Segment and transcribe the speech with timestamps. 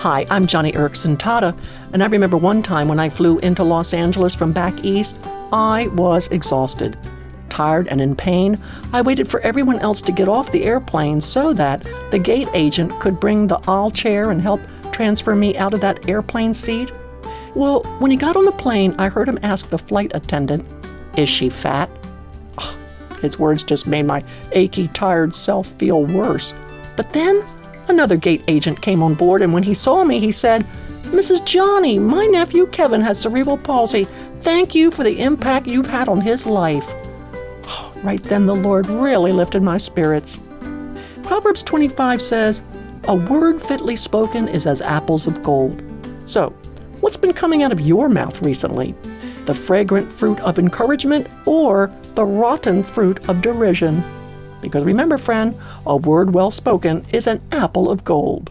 [0.00, 1.54] Hi, I'm Joni Eareckson Tada,
[1.92, 5.18] and I remember one time when I flew into Los Angeles from back east,
[5.52, 6.96] I was exhausted.
[7.50, 8.58] Tired and in pain,
[8.94, 12.98] I waited for everyone else to get off the airplane so that the gate agent
[12.98, 16.90] could bring the aisle chair and help transfer me out of that airplane seat.
[17.54, 20.66] Well, when he got on the plane, I heard him ask the flight attendant,
[21.18, 21.90] Is she fat?
[22.56, 22.74] Oh,
[23.20, 26.54] his words just made my achy, tired self feel worse.
[26.96, 27.44] But then
[27.90, 30.64] Another gate agent came on board, and when he saw me, he said,
[31.06, 31.40] Mrs.
[31.40, 34.04] Joni, my nephew Kevin has cerebral palsy.
[34.42, 36.94] Thank you for the impact you've had on his life.
[38.04, 40.38] Right then, the Lord really lifted my spirits.
[41.24, 42.62] Proverbs 25 says,
[43.08, 45.82] A word fitly spoken is as apples of gold.
[46.26, 46.50] So,
[47.00, 48.94] what's been coming out of your mouth recently?
[49.46, 54.00] The fragrant fruit of encouragement or the rotten fruit of derision?
[54.60, 58.50] Because remember, friend, a word well spoken is an apple of gold.